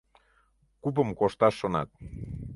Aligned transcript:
Купым 0.83 1.09
кошташ 1.19 1.53
шонат. 1.59 1.89